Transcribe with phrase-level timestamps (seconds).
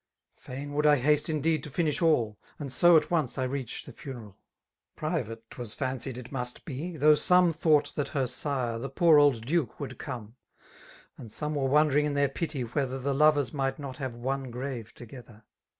[0.39, 3.93] Fain would I haste indeed to finish all; And so at once I reach tiie
[3.93, 4.35] funeral.
[4.97, 10.37] Friyate 'twaa fieuusied it must.be, though some Thoughlthathersire^ the poor old dttke> would come;
[11.19, 14.91] And some were wondering in their pity> whether The lovers might not hare one grave
[14.95, 15.43] together.